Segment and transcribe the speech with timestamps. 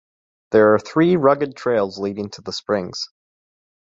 [0.49, 3.07] There are three rugged trails leading to the springs.